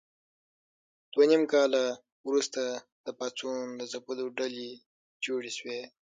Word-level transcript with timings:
دوه 1.11 1.25
نیم 1.29 1.43
کاله 1.53 1.83
وروسته 2.27 2.61
د 3.05 3.07
پاڅون 3.19 3.65
د 3.79 3.81
ځپلو 3.93 4.25
ډلې 4.37 4.69
جوړې 5.25 5.51
شوې. 5.57 5.79